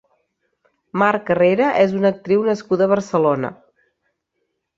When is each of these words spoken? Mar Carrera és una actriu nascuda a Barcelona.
Mar 1.01 1.09
Carrera 1.27 1.67
és 1.81 1.93
una 1.99 2.13
actriu 2.15 2.47
nascuda 2.49 2.89
a 2.89 2.93
Barcelona. 2.95 3.53